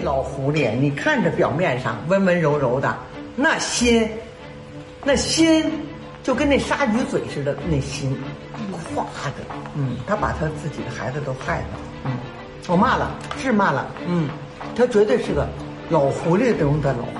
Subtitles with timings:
[0.00, 2.96] 那老狐狸，你看着表面上温温柔柔的，
[3.36, 4.08] 那心，
[5.04, 5.70] 那心
[6.22, 8.16] 就跟那鲨鱼嘴似的，那心，
[8.94, 9.04] 咵
[9.36, 9.44] 的，
[9.74, 11.66] 嗯，他把他自己的孩子都害了，
[12.04, 12.12] 嗯，
[12.68, 14.28] 我骂了，是骂了，嗯，
[14.74, 15.48] 他绝对是个
[15.90, 17.19] 老狐狸中的老狐狸。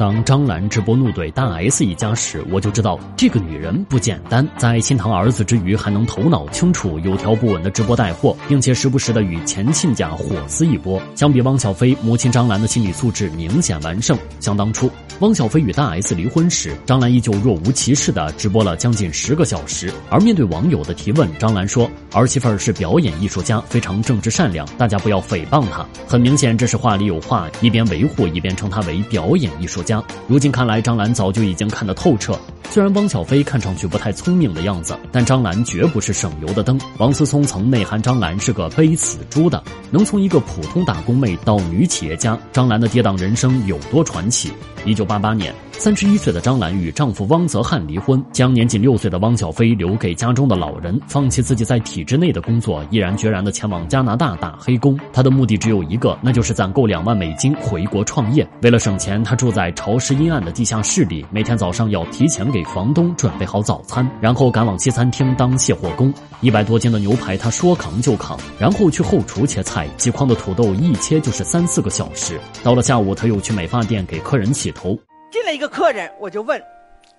[0.00, 4.48] 当张兰直播怒怼大 S 一家时，我就知道这个女人不简单。
[4.56, 10.98] 在心疼儿子之余，还能头脑清楚、有条不紊的直播带货，并且时不时的与前亲家火撕一波。
[11.14, 14.16] 相比汪小菲，母亲张兰的心理素质明显完胜。
[14.40, 14.90] 想当初，
[15.20, 19.92] 汪小菲与大 S 离婚时，张兰依旧若无其事的直播了将近十个小时。
[20.08, 30.02] 而面对网友的提问，张兰说：“儿媳妇儿是表演艺术家，非常正直善良，大家不要诽谤她。”很明显，这是话里有话，一边维护，一边称她为表演艺术家。
[30.26, 32.34] 如今看来，张兰早就已经看得透彻。
[32.70, 36.80] 虽然汪小菲看上去不太聪明的样子，但张兰绝不是省油的灯。
[36.96, 44.50] 王思聪曾内涵张兰是个背死猪的，能从一个普通打工妹到女企业家，张兰的跌宕人生有多传奇？
[44.86, 45.52] 一九八八年。
[45.72, 54.96] 三十一岁的张兰与丈夫汪泽汉离婚，将年仅六岁的汪小菲留给家中的老人，放弃自己在体制内的工作，毅然决然地前往加拿大打黑工。
[55.12, 58.48] 她的目的只有一个，那就是攒够两万美金回国创业。
[58.62, 66.12] 为了省钱，她住在潮湿阴暗的地下室里，每天早上要提前给房东准备好早餐，然后赶往西餐厅当卸货工。
[66.42, 72.38] 一百多斤的牛排，她说扛就扛，然后去后厨切菜，几筐的土豆一切就是三四个小时。
[72.62, 74.99] 到了下午，她又去美发店给客人洗头。
[75.40, 76.62] 进来一个客人，我就问：“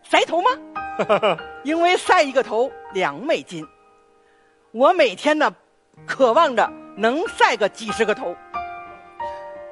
[0.08, 0.52] 晒头吗？”
[1.66, 3.68] 因为晒一个头两美金，
[4.72, 5.52] 我每天呢，
[6.06, 8.36] 渴望着能晒个几十个头，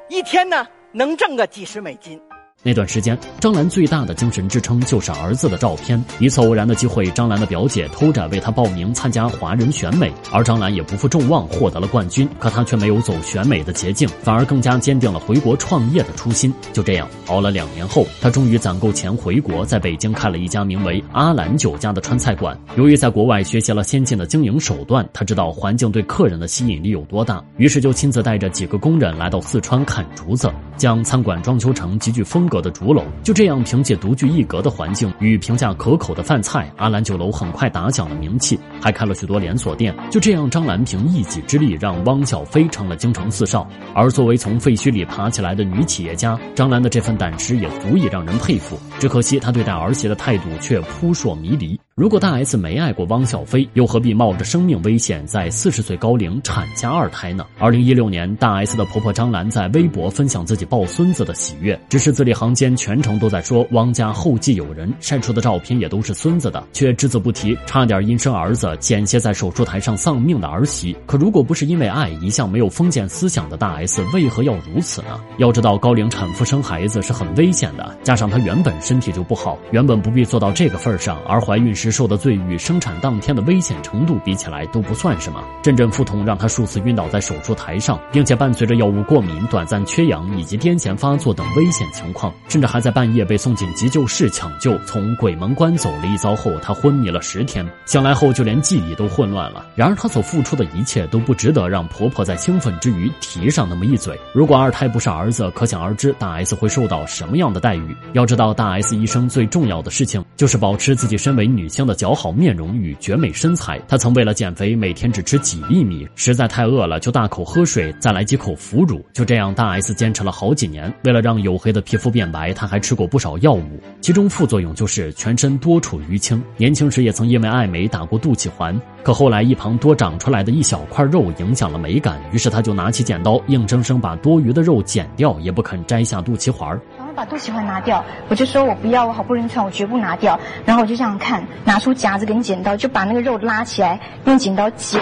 [0.07, 2.19] 一天呢能挣个几十美金。
[2.61, 6.03] 那段时间，张兰最大的精神支撑就是儿子的照片。
[6.19, 12.27] 一次偶然的机会，张兰的表姐偷着为她报名参加华人选美，而张兰也不负众望获得了冠军。
[12.37, 16.53] 可她却没有走选美的捷径，反而更加坚定了回国创业的初心。
[16.73, 22.59] 就这样，熬了两年后，她终于攒够钱回国，在北京开了一家名为“阿兰酒家”的川菜馆。
[22.75, 32.48] 由于在国外学习了先进的经营手段，她知道环境对客人的吸引力有多大，于是就亲自带着几个工人来到四川砍竹子，将餐馆装修成极具风。
[32.49, 39.95] 格的竹楼，就这样凭借独具一格的环境与评价可口的饭菜，阿兰酒楼很快打响了名气，还开了许多连锁店。
[40.09, 43.65] 就这样，张兰凭一己之力让汪小菲成了京城四少。
[43.93, 48.77] 而作为从废墟里爬起来的女企业家，张兰的这份胆识也足以让人佩服。
[48.97, 51.79] 只可惜她对待儿媳的态度却扑朔迷离。
[51.99, 57.45] 如果大 S 没爱过汪小菲，又何必冒着生命危险在四十岁高龄产下二胎呢？
[57.57, 70.95] 二零一六年，大 S 的婆婆张兰在微博分享自己抱孙子的喜悦，只是字里行间全程都在说汪家后继有人，晒出的照片也都是孙子的，却只字不提差点因生儿子险些在手术台上丧命的儿媳。
[71.05, 75.19] 可如果不是因为爱，一向没有封建思想的大 S 为何要如此呢？
[75.37, 81.88] 要知道高龄产妇生孩子是很危险的，加上她原本身体就不好，原本不必做到这个份上，而怀孕时。
[81.91, 85.43] 受的罪与生产当天的危险程度比起来都不算什么。
[85.61, 94.77] 阵阵腹痛让他数次晕倒在手术台上，并且伴随着药物过敏、短暂缺氧以及癫痫发作等危险情况，甚至还在半夜被送进急救室抢救。
[94.85, 99.65] 从鬼门关走了一遭后，他昏迷了十天，醒来后就连记忆都混乱了。
[99.75, 104.15] 然而他所付出的一切都不值得让婆婆在兴奋之余提上那么一嘴。
[104.33, 107.95] 如果二胎不是儿子，可想而知大 S 会受到什么样的待遇。
[108.13, 111.78] 要知道，大 S 一生最重要的事情就是保持自己身为女性。
[111.85, 119.03] 的姣好面容与绝美身材，她曾为了减肥每天只吃几粒米，实在太饿了就大口喝水，再来几口腐乳。
[119.13, 120.93] 就这样，大 S 坚持了好几年。
[121.03, 126.41] 为了让黝黑的皮肤变白，她还吃过不少药物，其中副作用就是全身多处淤青。
[126.57, 136.79] 年轻时也曾因为爱美打过肚脐环，可后来一旁多长出来的一小块肉影响了美感，于是她就拿起剪刀，硬生生把多余的肉剪掉，也不肯摘下肚脐环。
[137.19, 140.39] 把肚脐环拿掉，我就说我不要，我好不容易穿，我绝不拿掉。
[140.63, 145.01] 然后我就这样看，拿出夹子跟剪刀，就把那个肉拉起来，用剪刀剪，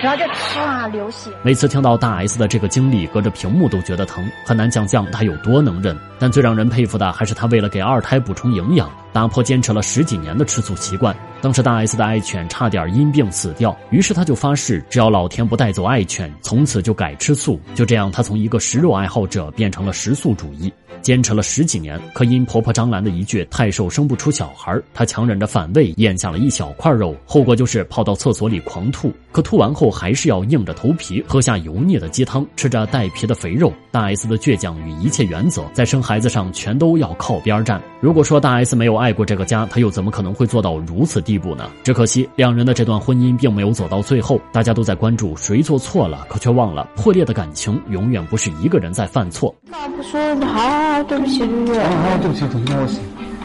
[0.00, 1.32] 然后就唰流血。
[1.42, 5.98] 每次听到大 S 的这个经历，隔着屏幕都觉得疼，很难想象她有多能忍。
[6.20, 11.12] 但最让人佩服的还是她为了给二胎补充营养，打破坚持了十几年的吃素习惯。
[11.40, 17.60] 当时大 S 的爱犬差点因病死掉，于是他就发誓，只要老天不带走爱犬，从此就改吃素。
[17.74, 20.72] 就这样，他从一个食肉爱好者变成了食素主义。
[21.00, 29.12] 坚持了十几年，可因婆婆张兰的一句“太瘦生不出小孩”，她强忍着反胃咽下了一小块肉，后果就是泡到厕所里狂吐。
[29.32, 33.72] 可吐完后还是要硬着头皮喝下油腻的鸡汤，吃着带皮的肥肉。
[33.90, 37.80] 大 S 的倔强与一切原则，在生孩子上全都要靠边站。
[38.00, 41.70] 如果说大 S 没有爱过这个家，她又怎么可能会做到如此地步呢？
[41.82, 49.54] 只可惜两人的这段婚姻并没有走到最后，大家都在关注谁做错了，可却忘了破裂的感情永远不是一个人在犯错。
[49.64, 51.78] 那不说，好好好，对不起，对不起。
[52.20, 52.98] 对不起，对不起，我写，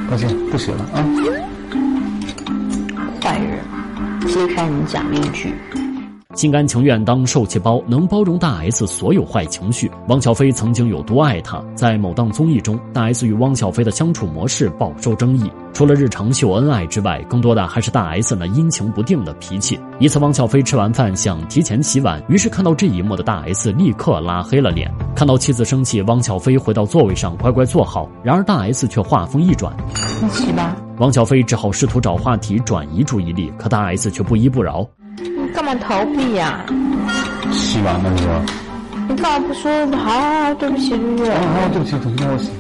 [0.10, 1.06] 抱歉，不写了啊。
[3.22, 3.60] 坏人，
[4.28, 5.54] 揭开你假面具。
[6.38, 9.90] 心甘情愿当受气包，能包容大 S 所有坏情绪。
[10.08, 11.60] 汪小菲曾经有多爱她？
[11.74, 15.52] 在某档综艺中，大 S 与汪小菲的相处模式饱受争议。
[15.74, 19.80] 除了日常秀恩爱之外，更多的还是大 S 那阴晴不定的脾气。
[19.98, 24.94] 一次，汪小菲吃完饭想提前洗碗，于是看到这一幕的大 S 立刻拉黑了脸。
[25.16, 28.08] 看到妻子生气，汪小菲回到座位上乖乖坐好。
[28.24, 29.76] 然而大 S 却话锋一转
[30.22, 34.88] ：“你洗吧。”汪小菲只好试图找话题转移注意力，可大 S 却不依不饶。
[35.54, 36.66] 干嘛逃避呀？
[37.52, 38.46] 洗完了是吧？
[39.10, 39.72] 你干嘛不说？
[39.98, 41.32] 好好好，对不起，对不起。
[41.32, 42.52] 好好，对不起，对不起，我洗，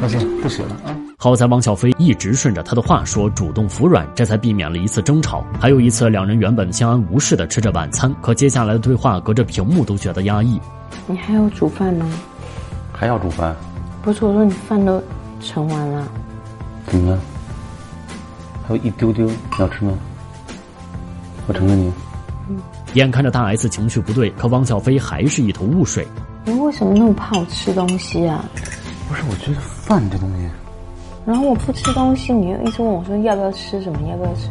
[0.00, 0.96] 抱歉，不洗了啊。
[1.16, 5.44] 好在汪小菲一直顺着他的话说，主动服软，这才避免了一次争吵。
[5.60, 10.60] 还有一次，两人原本相安无事的吃着晚餐，可接下来的对话隔着屏幕都觉得压抑。
[11.06, 12.06] 你还要煮饭吗？
[12.92, 13.54] 还要煮饭？
[14.02, 15.00] 不是，我说你饭都
[15.40, 16.08] 盛完了。
[16.86, 17.18] 怎么了？
[18.66, 19.92] 还有一丢丢，你要吃吗？
[21.46, 21.92] 我盛给你。
[22.94, 26.06] 眼看着大 S 情绪不对，可汪小菲还是一头雾水。
[26.44, 28.44] 你为什么那么怕我吃东西啊？
[29.08, 30.48] 不是，我觉得饭这东西。
[31.24, 34.50] 然后我不吃东西，你又一直问我说要不要吃什么，要不要吃？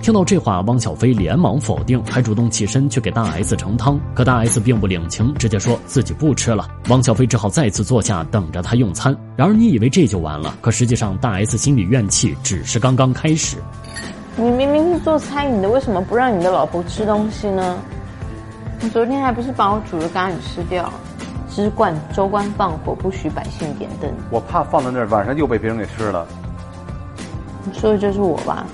[0.00, 3.98] 听到这话，汪小菲连忙否定，还主动起身去给大 S 盛汤。
[4.14, 6.68] 可大 S 并不领情，直接说自己不吃了。
[6.90, 9.16] 汪小菲只好再次坐下等着他用餐。
[9.34, 13.56] 然而你以为这就完了，可实际上大 S 心里怨气只是刚刚开始。
[14.38, 17.78] 你明明是做餐饮的，为什么不让你的老婆吃东西呢？
[18.80, 20.92] 你昨天还不是把我煮的咖喱吃掉？
[21.48, 24.12] 只管州官放火，不许百姓点灯。
[24.28, 26.26] 我怕放在那儿，晚上又被别人给吃了。
[27.64, 28.66] 你说的就是我吧？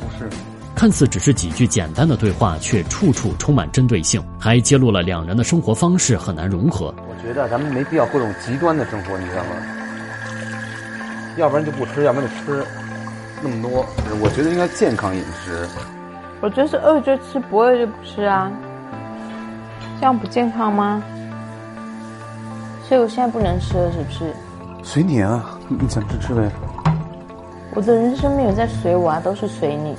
[0.00, 0.30] 不是。
[0.76, 6.94] 看似只是几句简单的对话，却处处充满针对性，还揭露了两人的生活方式很难融合。
[7.08, 9.50] 我觉得咱们没必要过这种极端的生活，你知道吗？
[11.36, 12.64] 要不然就不吃，要不然就吃。
[13.42, 13.86] 那么多，
[14.22, 15.66] 我觉得应该健康饮食。
[16.40, 18.50] 我觉得是饿就吃，不饿就不吃啊，
[19.98, 21.02] 这样不健康吗？
[22.88, 24.34] 所以我现在不能吃了，是不是？
[24.82, 26.50] 随你啊，你想吃吃呗。
[27.74, 29.94] 我的人生没有在随我啊，都是随你。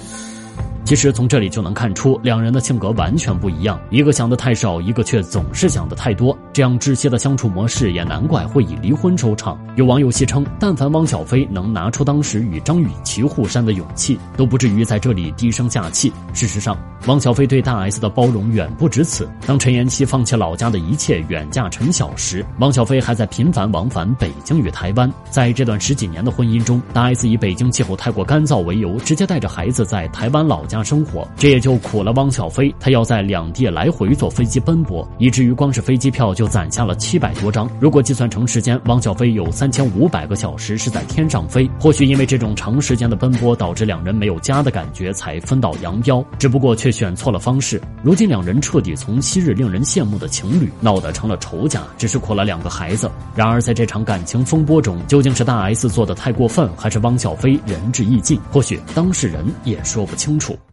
[0.91, 6.37] 其实从这里就能看出，两人的性格完全不一样，一个想的太少，一个却总是想的太多。
[6.51, 9.57] 这样窒息的相处模式，也难怪会以离婚收场。
[9.77, 16.11] 有网友戏称，但凡汪小菲能拿出当时与张雨绮互删的勇气，都不至于在这里低声下气。
[16.33, 16.77] 事实上，
[17.07, 19.29] 汪小菲对大 S 的包容远不止此。
[19.47, 25.09] 当陈妍希放弃老家的一切远嫁陈晓时，汪小菲还在频繁往返北京与台湾。
[25.29, 32.73] 在这段十几年的婚姻中，大 S 以北京气候太过干燥为由，直接带着孩子在台湾老家生活，这也就苦了汪小菲。
[32.79, 37.69] 他要在两地来回坐飞机奔波，以至于光是飞机票就攒下了七百多张。
[37.79, 41.69] 如果计算成时间，汪小菲有三千五百个小时是在天上飞。
[41.79, 46.23] 或许因为这种长时间的奔波，导致两人没有家的感觉，才分道扬镳。
[46.37, 47.81] 只不过却选错了方式。
[48.03, 53.09] 如今两人彻底从昔日令人羡慕的情侣，闹得成了仇家，只是苦了两个孩子。
[53.35, 58.39] 然而在这场感情风波中，究竟是大 S 做的太过分，还是汪小菲仁至义尽？
[58.51, 60.57] 或许当事人也说不清楚。